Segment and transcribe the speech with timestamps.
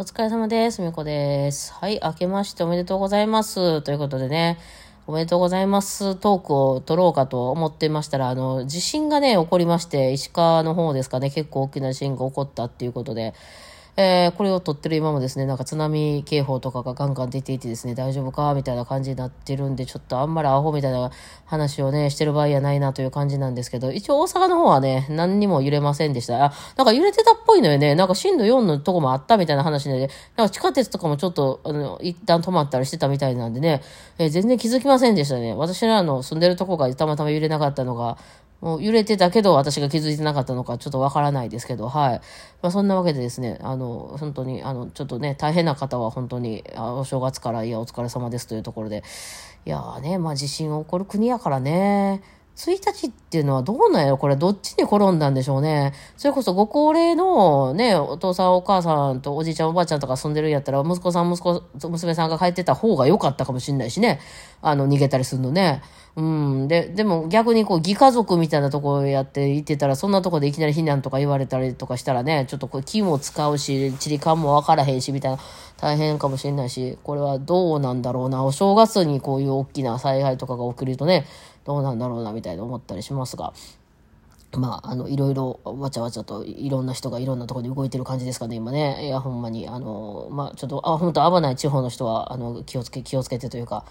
[0.00, 0.80] お疲れ様です。
[0.80, 1.72] みこです。
[1.72, 3.82] はい、明けましておめでとうございます。
[3.82, 4.56] ということでね、
[5.08, 13.34] おめでとうございますトークを取ろうかと思ってましたら、あの、地震がね、起こりまして、石川の方ですかね、結構大きな地震が起こったっていうことで、
[14.00, 21.10] えーこれを撮ってる今もですね、なんか津波警報とかがガンガン出ていてですね、大丈夫かみたいな感じになってるんで、ちょっとあんまりアホみたいな
[21.46, 26.44] 話をね、してる場合やないなという感じなんですけど、一応大阪の方はね、何にも揺れませんでした。
[26.44, 27.96] あ、なんか揺れてたっぽいのよね。
[27.96, 33.82] なんか震度4のとこもあったみたいな話で、なんか地下鉄とかもちょっと、あの、一旦止まったりしてたみたいなんでね、
[34.18, 35.54] えー全然気づきませんでしたね。
[35.54, 38.16] 私らの住んでるとこがたまたま揺れなかったのが、
[38.60, 42.20] もう揺れてたけど私が気づいてなかったのかちょっとわからないですけど、はい。
[42.60, 49.04] まあそんなわけでですね、あの、本当に、あの、ちょっとね、大変な方は本当に、あお正月から、いや、お疲れ様ですというところで、
[49.64, 52.22] いやーね、まあ地震起こる国やからね、
[52.58, 54.18] 1日っていうのはどうなんやろ？
[54.18, 55.92] これどっちに転んだんでしょうね。
[56.16, 64.18] それこそご高齢のね、お父さんお母さんとおじいちゃんおばあちゃんとか住んでるんやったら、息子さん息子、娘さんが帰ってた方が良かったかもしれないしね。
[64.60, 65.82] あの、逃げたりするのね。
[66.16, 66.66] うん。
[66.66, 75.38] で、でも逆にこう、義家族みたいなところやっていってたら、そんなとこでいきなり避難とか言われたりとかしたらね、ちょっとこう、気も使うし、地理感もわからへんし、みたいな、
[75.76, 78.42] 大変かもしれないし、これはどうなんだろうな。
[78.42, 81.24] お正月にこういう大きな災害とかが起きるとね、
[81.68, 83.52] どうなんだろうな、みたいな思ったりしますが。
[84.56, 89.06] まあ、あの、いろいろ、わちゃわちゃと、いろんな人がいろんなところで動いてる感じですかね、今ね。
[89.06, 93.84] いや、ほんまに、あの、まあ、ちょっと、あ、本当危ない地方の人は、あの、気をつけ、気をつけてというか、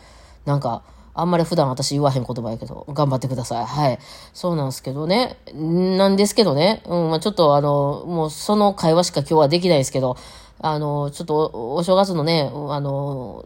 [0.46, 0.82] なんか、
[1.14, 3.66] あんまり普段私言わへん言葉やけど、頑張ってください。
[3.68, 4.00] はい。
[4.34, 5.38] そうなんですけどね。
[5.54, 6.82] なんですけどね。
[6.88, 10.18] うん、まあちょっとあの、もうその会話しか今日はできないですけど、
[10.60, 13.46] あの、ちょっとおお正月のね、あの、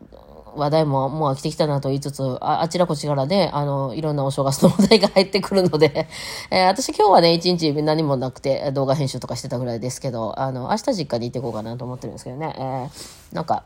[0.55, 6.07] 話題ももう飽きてきたなと言いつつ、ああちらこちらで、あの、いろんなお正月の話題が入ってくるので、
[6.51, 13.63] えー私今日はね、一日何もなくて動画編集とかしてたぐらいですけど、あの、明日実家に行っていこうかなと思ってるんですけどね、えーなんか、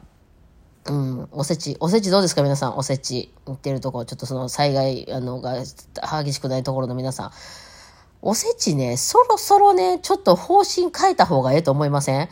[0.87, 3.33] うん、おせち、おせちどうですか皆さん、おせち。
[3.45, 5.55] 行ってるとこ、ちょっとその災害、あの、が
[6.23, 7.31] 激しくないところの皆さん。
[8.21, 12.29] おせちね、そろそろね、ちょっと方針変えた方がええと思いません？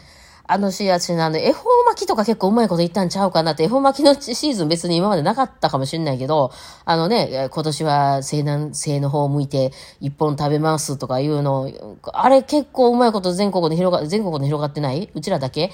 [0.54, 6.52] あのし、私ね、あの、恵方巻きとか結構うまいこと言ったんちゃうかなって、恵方巻きのシーズン別に今までなかったかもしれないけど、
[6.86, 11.72] あのね、今年は西南西の方を向いて一本食べますとかいうの、
[12.04, 15.10] あれ結構うまいこと全国に広が、全国に広がってない？
[15.16, 15.72] うちらだけ？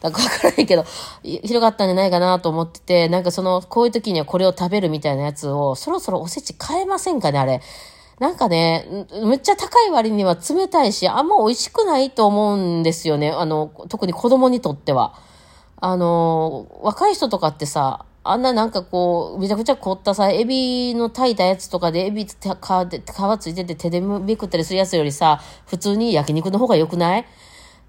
[0.00, 0.86] だからわからないけど、
[1.22, 7.60] 広がったんじゃないかなと思ってて、なんかその、こういう時にはこれを食べるみたいなやつを、そろそろおせち変えませんかね、あれ。
[8.22, 8.86] なんかね、
[9.20, 13.32] んめっちゃ高い割には冷たいし、あんま美味しくないと思うんですよね。
[13.32, 15.14] あの、特に子供にとっては。
[15.80, 22.52] あの、若い人とかってさ、あんななんかこう、めちゃくちゃ凝ったさ、エビの炊いたやつとかで、エビって皮
[22.88, 27.26] で皮ついてて手でめくったりするやつよりさ、普通に焼肉の方が良くない？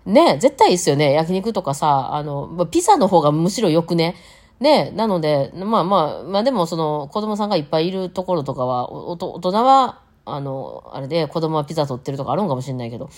[0.08, 1.14] ね絶対いいっすよね。
[1.14, 4.16] 焼肉とかさ、あの、ピザの方がむしろ良くね？
[4.60, 13.10] ねなので、まあまあ、まあでもその子供さんがいっぱいいるところとかは、大人は、あの、あれで子供はピザ取ってるとかあるんかもしれないけど、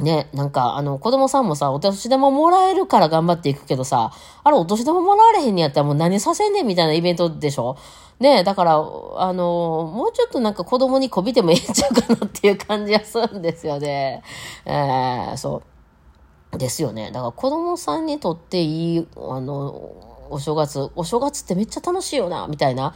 [0.00, 7.76] ね、なんか、あの、子供さんもさ、お年玉もらえるから頑張っていくけどさ、あれ、お年玉もらわれへんにやったらもう何させんねんみたいなイベントでしょ？
[8.20, 14.22] ねだから、あの、もうちょっとなんか子供にこびてもええんちゃうかなっていう感じがするんですよね。
[14.64, 15.62] えー、そ
[16.52, 16.58] う。
[16.58, 17.10] ですよね。
[17.10, 19.92] だから子供さんにとっていい、あの、
[20.30, 22.94] お正月、お正月ってめっちゃ楽しいよな、みたいな。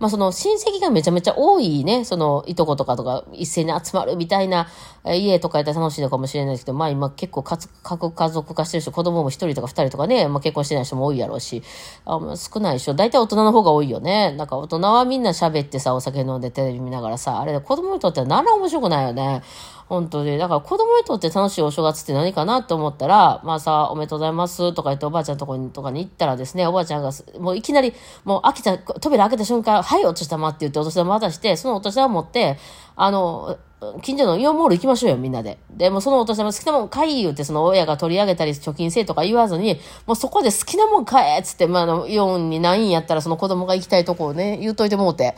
[0.00, 4.66] まあその親戚がめちゃめちゃ多いね、そのいとことかとか一斉に集まるみたいな
[5.04, 11.62] 家とかやったら楽しいのかもしれないですけど、まあ今結構各家族化してる人、子供も一人とか二人とかね、まあ結婚してない人も多いやろうし、
[12.06, 12.94] あまあ少ないでしょ。
[12.94, 14.32] 大体大人の方が多いよね。
[14.32, 19.42] なんか大人はみんな喋ってさ、お酒飲んでテレビ見ながらさ、あれ子供にとっては何ら面白くないよね。
[19.90, 20.38] 本当に。
[20.38, 27.92] だから子供にとって楽しいお正月って何かなと思ったら、まあさ、おめでとうございますとか言っておばあちゃんとこにとかに行ったらですね、おばあちゃんがもういきなり、
[28.22, 32.56] もう開けた、扉開けた瞬間、はい、お年玉って言ってお年玉渡して、そのお年玉持って、
[32.94, 33.58] あの、
[34.00, 35.58] 近所のイオンモール行きましょうよ、みんなで。
[35.72, 45.34] で、もそのお年玉好きなもん買い言うて、その親が取り上げたり、貯金せえとか言わずに、もうそこで好きなもん買えっつって、まあ、あの、イオンにないんやったら、その子供が行きたいとこをね、言うといてもうて。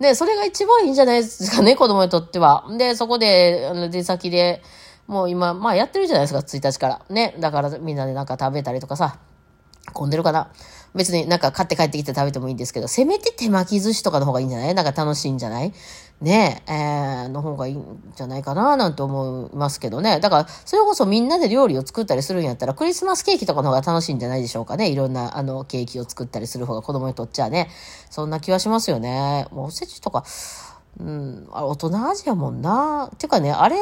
[0.00, 2.64] で、それが一番いいんじゃないですかね、子供にとっては。
[2.78, 4.62] で、そこで、あの、出先で、
[5.06, 7.00] もう今、まあやってるじゃないですか、1日から。
[7.08, 7.34] ね。
[7.38, 9.18] だからみんなでなんか食べたりとかさ、
[9.92, 10.48] 混んでるかな。
[10.94, 14.74] 別になんか買って帰ってきて食べてもいいんですけど、せめて手巻き寿司とかの方がいいんじゃない？
[14.74, 15.72] なんか楽しいんじゃない？
[16.20, 20.18] ねえ、ー、の方がいいんじゃないかななんて思いますけどね。
[20.18, 24.88] だから、それこそみんなで料理を作ったりするんやったら、クリスマスケーキとかの方が楽しいんじゃないでしょうかね。
[24.88, 27.68] いろんな、あの、ケーキを作ったりする方が子供にとっちゃね。
[28.08, 29.46] そんな気はしますよね。
[29.52, 30.24] もうおせちとか、
[30.98, 33.10] うん、あれ、大人味やもんな。
[33.18, 33.76] てかね、あれ、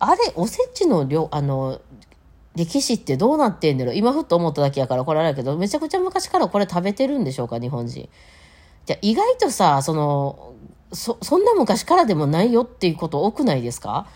[0.00, 1.80] あれ、おせちの量、あの、
[2.56, 8.08] 歴史ってどうなってんだろ今ふっと思っただけやからこれあれやけど、めちゃくちゃ昔からこれ食べてるんでしょうか、日本人。
[8.86, 10.54] じゃ意外とさ、その、
[10.92, 14.06] そ、そんな昔からでもないよっていうこと多くないですか？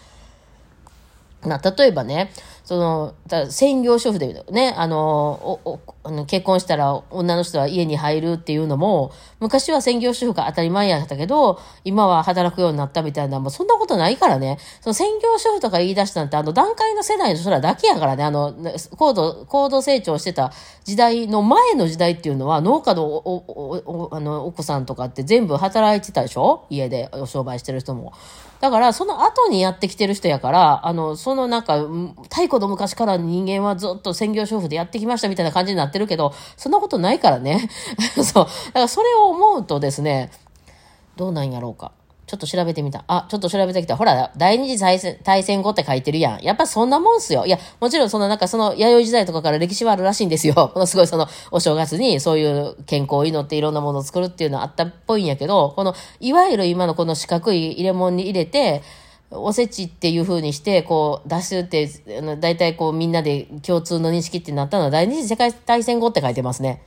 [1.45, 2.31] な、例えばね、
[2.65, 3.15] その、
[3.51, 14.59] 専業主婦でね、あの、おあの結婚したら女の人は家に入るっていうのも、昔は専業主婦が当たり前やったけど、今は働くようになったみたいな、もうそんなことないからね。
[14.81, 18.55] その専業主婦とか言い出したなんて、あの段階の世代の人らだけやからね、あの、
[18.97, 20.53] 高度、高度成長してた
[20.85, 26.67] 時代の前の時代っていうのは、農家のお、お、お、あの、奥さんとかって全部働いてたでしょ？
[26.71, 28.13] 家でお商売してる人も。
[28.63, 31.81] だから、その後にやってきてる人やから、あの、そのなんか、
[32.31, 37.69] 太古の昔から人間はずっと専業主婦でやってきましたみたいな感じになってるけど、そんなことないからね。
[38.23, 38.45] そう。
[38.45, 40.31] だからそれを思うとですね、
[41.17, 41.91] どうなんやろうか。
[42.33, 43.05] ちょっと調べてみた。
[43.09, 43.95] あ、ちょっと調べてきた。
[43.95, 46.43] ほら、第二次大戦大戦後って書いてるやん。
[46.43, 47.45] やっぱそんなもんすよ。
[47.45, 50.55] いや、もちろんそのなんかその弥生時代とかから歴史はあるらしいんですよ。
[50.75, 58.81] ものすごいそのお正月にそういう健康を祈っていろんなものを作るっていうのはあったっぽいんやけど、この、いわゆる今のこの四角い入れ物に入れて、
[59.31, 61.87] おせちっていう風にして、こう、出すって、
[62.41, 66.83] 大体こうみんなで共通の認識ってなったのは第二次世界大戦後って書いてますね。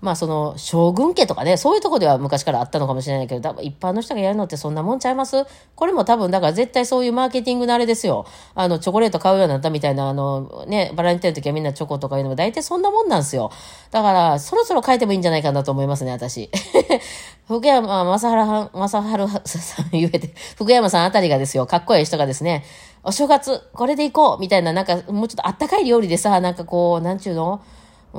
[0.00, 5.44] まあその将軍家とかね、そういうとこでは昔からあったのかもしれないけど、多分一般の人がやるのってそんなもんちゃいます？
[5.74, 8.26] これも多分だから絶対そういうマーケティングのあれですよ。
[8.54, 13.50] あの、チョコレート買うようになったみたいな、あの、ね、バラエティの時はみんなチョコとかいうのも大体そんなもんなんですよ。
[13.90, 16.50] だから、そろそろ変えてもいいんじゃないかなと思いますね、私。
[17.48, 22.64] 福山正原、正原さん言えて、福山さんあたりがですよ、かっこいい人がですね、
[23.02, 27.62] お正月、これで行こうみたいな、なんか、もうちょっとあったかい料理でさ、なんかこう、なんちゅうの？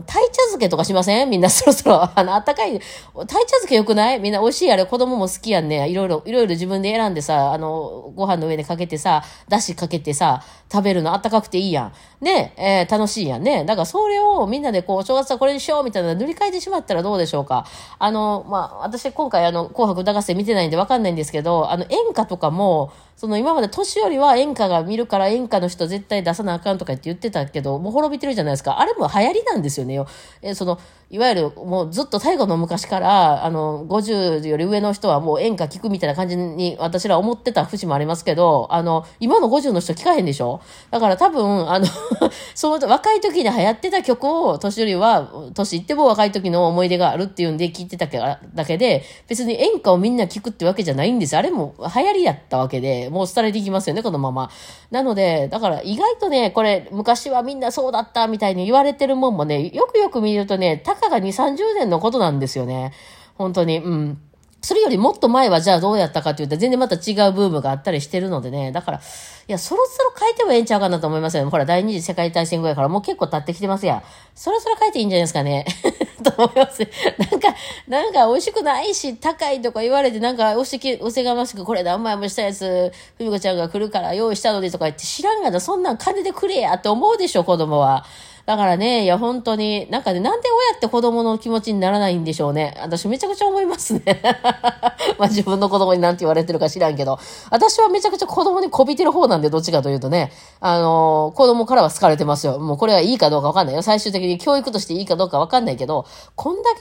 [0.00, 1.30] ん、鯛茶漬けとかしません？
[1.30, 2.02] みんなそろそろ。
[2.14, 2.72] あの、あったかい。
[2.72, 2.80] 鯛
[3.26, 4.20] 茶漬けよくない？
[4.20, 5.88] みんな美味しいあれ子供も好きやんね。
[5.88, 11.92] いろいろ、いろいろ自分で選んでさ、あの、ご飯の上にかけてさ、だしかけてさ、食べるのあったかくていいやん。
[12.20, 13.64] ね、えー、楽しいやんね。
[13.64, 17.64] だからそれをみんなでこう、正月はこれにしようみたいな塗り替えてしまったらどうでしょうか？
[17.98, 28.80] あの、まあ、私今回あの、紅白歌合戦見てないんでわかんないんですけど、あの、演歌とかも、その今まで年寄りは演歌が見るから演歌の人絶対出さなあかんとかって言ってたけど、もう滅びてるじゃないですか。
[28.80, 30.06] あれも流行りなんですよねよ。
[30.42, 30.78] えその、
[31.10, 40.60] いわゆるもうずっと最後の昔から、あの、50より上の人はもう演歌聞くみたいな感じに私ら思ってた節もありますけど、あの、今の50の人聞かへんでしょ？
[40.90, 41.86] だから多分、あの
[42.54, 51.36] その若い時に流行ってた曲を年寄りは、年いっても若い時の思い出があるっていうんで聞いてただけで、別に演歌をみんな聞くってわけじゃないんです。
[51.36, 54.50] あれも流行りやったわけで、もう廃れていきますよね、このまま。
[54.90, 62.92] なので、だから意外とね、これ、昔はみんなそうだったみたいに言われててるもんもね、よくよく見るとね、たかが2、30年のことなんですよね。
[63.36, 63.78] 本当に。
[63.78, 64.18] うん。
[64.62, 68.72] それよりもっと前はじゃあどうやったかって言ったら全然また違うブームがあったりしてるのでね。
[68.72, 69.00] だから、い
[69.46, 71.50] や、そろそろ変えてもええんちゃうかなと思いますよ。
[71.50, 74.02] ほら、第二次世界大戦後やからもう結構経ってきてますや。
[74.34, 75.66] そろそろ変えていいんじゃないですかね。
[76.24, 76.80] と思います。
[77.18, 77.54] なんか、
[77.86, 88.06] なんか美味しくないし、高いとか言われて、なんか、おしき、おせがましく、これ何枚もしたやつ、ふみこちゃんが来るから用意したのでとか言って知らんがな、そんなん金でくれやって思うでしょ、子供は。
[88.46, 92.76] だからね、いや、本当に、なんかね、なんで親って子供の気持ちにならないんでしょうね。
[92.82, 94.20] 私めちゃくちゃ思いますね。
[95.18, 97.18] まあ自分の子供になんて言われてるか知らんけど、
[97.50, 100.30] 私はめちゃくちゃ子供にこびてる方なんで、どっちかというとね、
[100.60, 102.58] あのー、子供からは好かれてますよ。
[102.58, 103.80] もうこれはいいかどうかわかんないよ。
[103.80, 106.04] 最終的に教育としていいかどうかわかんないけど、
[106.36, 106.74] こんだ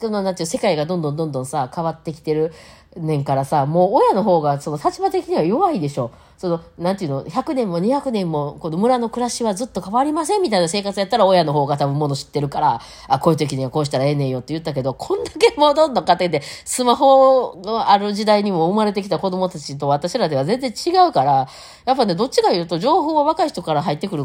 [0.00, 2.54] け、の、なんていう、世界がどんどんどんどんさ、変わってきてる
[2.96, 6.10] 年からさ、もう親の方が、その立場的には弱いでしょ。
[6.40, 21.46] その、なんていうの、100年も200年も、この村の暮らしはずっと変わりませんみたいな生活やったら親の方が多分もの知ってるから、あ、こういう時にはこうしたらええねんよって言ったけど、こんだけもうどんどん家庭でスマホがある時代にも生まれてきた子供たちと私らでは全然違うから、
[21.84, 24.24] やっぱね、どっちか言うと情報は若い人から入ってくる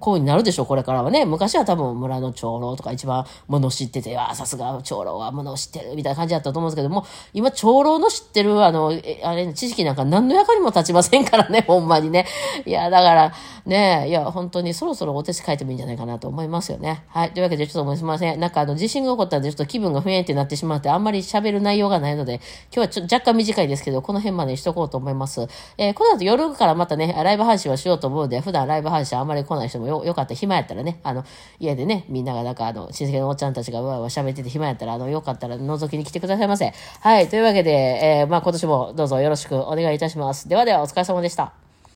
[0.00, 1.26] 行為になるでしょ、これからはね。
[1.26, 12.26] 昔は多分村の長老とか一番もの知ってて、あ、さすが長老はもの知ってるみたいな感じだったと思うんですけども、今長老の知ってるあの、あれ、知識なんか何の役にも立ちませんからね、 ほんまにね。
[12.66, 13.32] いや、だから、
[13.66, 17.04] ね、いや、本当にそろそろお手紙書いてもいいんじゃないかなと思いますよね。
[17.08, 17.32] はい。
[17.32, 18.40] というわけで、ちょっとすみません。
[18.40, 22.40] なんかあの、地震が起こったんで、ちょっと気分が不安定になってしまって、あんまり喋る内容がないので、
[22.74, 25.46] 今日はちょ若干短いですけど、この辺までにしとこうと思います。
[25.78, 31.24] えー、この後夜からまたね、ライブ配信はしようと思うので、普段ライブ配信あんまり来ない人もよ、よかったら暇やったらね、あの、
[31.58, 36.72] 家でね、みんながなんかあの、親戚のおっちゃんたちがわわ喋ってて暇やったら、あの、よかったら覗きに来てくださいませ。
[37.00, 37.28] はい。
[37.28, 40.48] というわけでで、えー、まあ今年もどうぞよろしくお願いいたします。
[40.48, 41.63] ではでは、お疲れ様でした。